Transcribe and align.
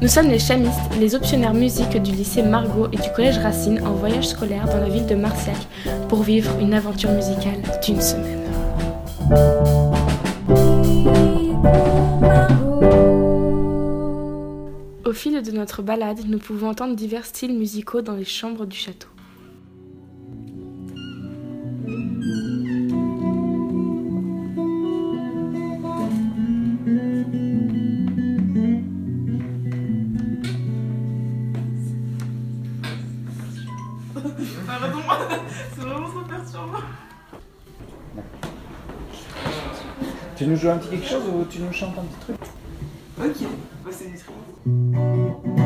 Nous 0.00 0.06
sommes 0.06 0.28
les 0.28 0.38
chamistes, 0.38 0.78
les 1.00 1.16
optionnaires 1.16 1.54
musique 1.54 2.00
du 2.00 2.12
lycée 2.12 2.40
Margot 2.42 2.86
et 2.92 2.96
du 2.96 3.10
collège 3.16 3.38
Racine 3.38 3.84
en 3.84 3.94
voyage 3.94 4.28
scolaire 4.28 4.66
dans 4.66 4.78
la 4.78 4.88
ville 4.88 5.06
de 5.06 5.16
Marseille 5.16 5.54
pour 6.08 6.22
vivre 6.22 6.56
une 6.60 6.72
aventure 6.72 7.10
musicale 7.10 7.60
d'une 7.84 8.00
semaine. 8.00 8.44
Au 15.04 15.12
fil 15.12 15.42
de 15.42 15.50
notre 15.50 15.82
balade, 15.82 16.20
nous 16.28 16.38
pouvons 16.38 16.68
entendre 16.68 16.94
divers 16.94 17.26
styles 17.26 17.58
musicaux 17.58 18.00
dans 18.00 18.14
les 18.14 18.24
chambres 18.24 18.66
du 18.66 18.76
château. 18.76 19.08
C'est 35.74 35.80
vraiment 35.80 36.08
trop 36.08 36.20
perturbant. 36.20 36.78
Tu 40.36 40.46
nous 40.46 40.56
joues 40.56 40.70
un 40.70 40.78
petit 40.78 40.90
quelque 40.90 41.08
chose 41.08 41.22
ou 41.34 41.44
tu 41.44 41.60
nous 41.60 41.72
chantes 41.72 41.98
un 41.98 42.02
petit 42.02 42.20
truc? 42.20 42.36
Ok, 43.18 43.48
bah, 43.84 43.90
c'est 43.90 44.08
du 44.08 45.57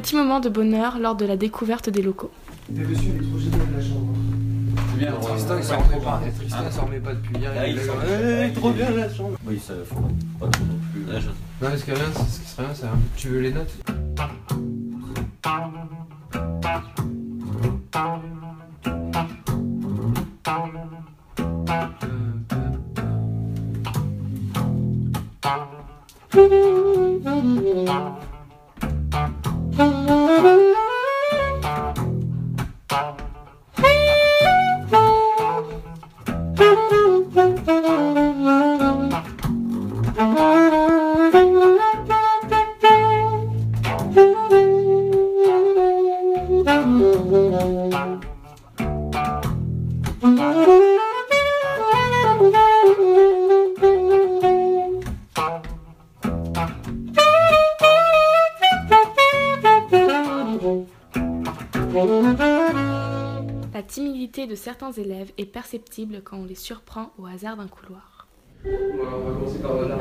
Petit 0.00 0.14
moment 0.14 0.38
de 0.38 0.48
bonheur 0.48 1.00
lors 1.00 1.16
de 1.16 1.26
la 1.26 1.36
découverte 1.36 1.90
des 1.90 2.02
locaux. 2.02 2.30
Il 2.72 2.82
est 2.82 2.84
trop 2.84 2.94
génial 3.36 3.66
la 3.76 3.82
chambre. 3.82 4.14
C'est 4.92 4.98
bien, 5.00 5.10
Tristan 5.20 5.54
il 5.58 5.64
s'en 5.64 5.78
remet 5.80 6.04
pas, 6.04 6.22
Tristan 6.38 6.58
il 6.64 6.72
s'en 6.72 6.84
remet 6.86 7.00
pas 7.00 7.14
depuis 7.14 7.36
hier. 7.36 7.50
Ah, 7.58 7.66
il 7.66 7.72
il 7.74 7.78
est 7.80 8.52
trop 8.52 8.70
bien 8.70 8.90
la 8.92 9.12
chambre. 9.12 9.36
Oui, 9.44 9.58
ça 9.58 9.74
faut 9.84 9.96
pas 10.38 10.46
trop 10.46 10.62
non 10.66 10.78
plus. 10.92 11.02
Non, 11.02 11.68
mais 11.68 11.76
ce 11.76 11.84
qui 11.84 11.90
est 11.90 11.94
bien, 11.94 12.04
c'est 12.14 12.22
ce 12.30 12.40
qui 12.40 12.46
serait 12.46 12.62
bien, 12.62 12.74
c'est 12.76 12.84
un- 12.86 13.00
tu 13.16 13.28
veux 13.28 13.40
les 13.40 13.50
notes 13.50 13.72
La 40.18 40.24
timidité 63.86 64.48
de 64.48 64.56
certains 64.56 64.90
élèves 64.90 65.30
est 65.38 65.46
perceptible 65.46 66.22
quand 66.24 66.38
on 66.38 66.44
les 66.44 66.56
surprend 66.56 67.12
au 67.18 67.26
hasard 67.26 67.56
d'un 67.56 67.68
couloir. 67.68 68.17
On 68.64 68.70
va 68.70 69.32
commencer 69.34 69.58
par 69.60 69.74
là. 69.74 69.96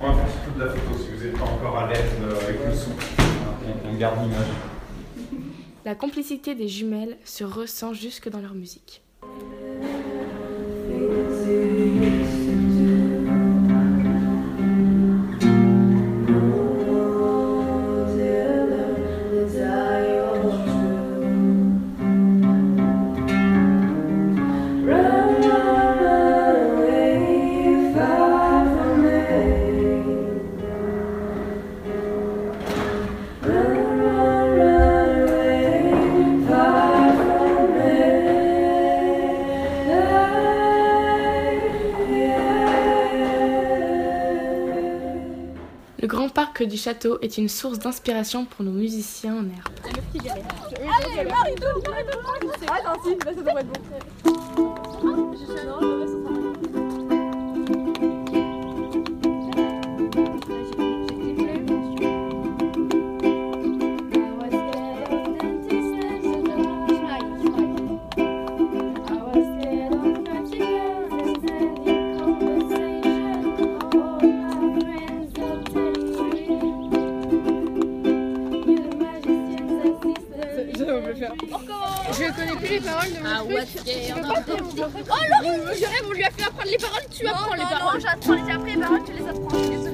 On 0.00 0.06
va 0.06 0.14
faire 0.14 0.30
surtout 0.30 0.58
de 0.58 0.64
la 0.64 0.68
photo 0.70 0.98
si 0.98 1.08
vous 1.10 1.24
n'êtes 1.24 1.38
pas 1.38 1.44
encore 1.44 1.78
à 1.78 1.88
l'aise 1.88 1.98
euh, 2.22 2.40
avec 2.40 2.64
le 2.66 2.74
son. 2.74 2.90
On, 3.84 3.90
on 3.90 3.98
garde 3.98 4.22
l'image. 4.22 4.46
La 5.84 5.94
complicité 5.94 6.54
des 6.54 6.68
jumelles 6.68 7.16
se 7.24 7.44
ressent 7.44 7.92
jusque 7.92 8.28
dans 8.30 8.40
leur 8.40 8.54
musique. 8.54 9.02
Le 46.00 46.06
grand 46.06 46.30
parc 46.30 46.62
du 46.62 46.78
château 46.78 47.18
est 47.20 47.36
une 47.36 47.50
source 47.50 47.78
d'inspiration 47.78 48.46
pour 48.46 48.64
nos 48.64 48.70
musiciens 48.70 49.36
en 49.36 49.44
herbe. 49.44 49.68
Je 81.00 82.36
connais 82.36 82.56
plus 82.56 82.68
les 82.68 82.80
paroles 82.80 83.12
de 83.12 83.20
mon 83.20 83.46
truc. 83.46 83.68
Je 83.86 84.14
peux 84.14 84.20
pas 84.20 84.40
te 84.42 84.74
dire. 84.74 84.88
Oh 84.88 85.14
Laurent, 85.30 85.56
je 85.74 85.84
rêve, 85.84 86.06
on 86.06 86.12
lui 86.12 86.24
a 86.24 86.30
fait 86.30 86.42
apprendre 86.44 86.70
les 86.70 86.78
paroles, 86.78 87.06
tu 87.10 87.26
apprends 87.26 87.54
les 87.54 87.62
paroles. 87.62 87.94
Non, 87.94 88.00
j'apprends 88.00 88.34
les 88.34 88.52
après 88.52 88.74
les 88.74 88.80
paroles, 88.80 89.04
tu 89.04 89.12
les 89.12 89.28
apprends. 89.28 89.89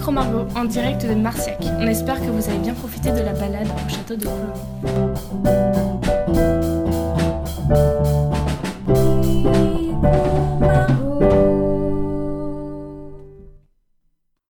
Micro 0.00 0.12
Margot 0.12 0.46
en 0.56 0.64
direct 0.64 1.06
de 1.06 1.12
Marciac. 1.14 1.58
On 1.78 1.86
espère 1.86 2.18
que 2.20 2.30
vous 2.30 2.48
avez 2.48 2.56
bien 2.56 2.72
profité 2.72 3.10
de 3.10 3.18
la 3.18 3.34
balade 3.34 3.68
au 3.68 3.90
château 3.90 4.16
de 4.16 4.24
Coulommiers. 4.24 6.19